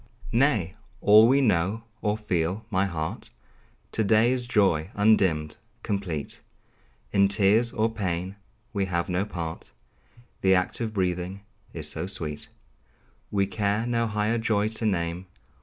[0.33, 0.73] Nay!
[0.99, 3.29] all we know, or feel, my heart,
[3.91, 6.41] To day is joy undimmed, complete;
[7.11, 8.35] In tears or pain
[8.73, 9.71] we have no part;
[10.41, 11.41] The act of breathing
[11.71, 12.47] is so sweet,
[13.29, 15.27] We care no higher joy to name.